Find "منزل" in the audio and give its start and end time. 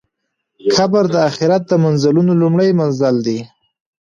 2.79-3.15